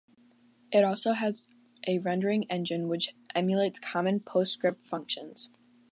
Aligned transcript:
It 0.71 0.83
also 0.83 1.11
has 1.11 1.45
a 1.85 1.99
rendering 1.99 2.49
engine 2.49 2.87
which 2.87 3.13
emulates 3.35 3.79
common 3.79 4.19
PostScript 4.21 4.87
functions. 4.87 5.51